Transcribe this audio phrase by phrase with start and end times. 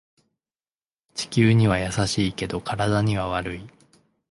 [1.13, 3.69] 地球には優しいけど体には悪い